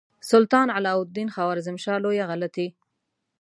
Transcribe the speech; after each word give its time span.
سلطان 0.31 0.67
علاء 0.77 0.97
الدین 1.03 1.27
خوارزمشاه 1.35 1.97
لویه 2.03 2.25
غلطي. 2.31 2.67